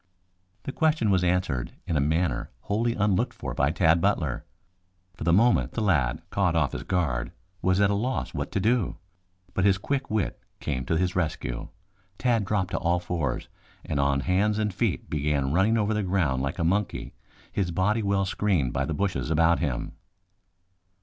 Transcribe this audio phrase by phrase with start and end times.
[0.63, 4.45] The question was answered in a manner wholly unlooked for by Tad Butler.
[5.13, 7.31] For the moment the lad, caught off his guard,
[7.61, 8.97] was at a loss what to do.
[9.53, 11.67] But his quick wit came to his rescue.
[12.17, 13.47] Tad dropped to all fours
[13.85, 17.13] and on hands and feet began running over the ground like a monkey,
[17.51, 19.91] his body well screened by the bushes about him.